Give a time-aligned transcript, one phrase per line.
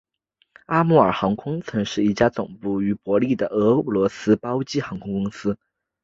[0.65, 5.55] 阿穆尔航空曾是一家总部位于伯力的俄罗斯包机航空公司。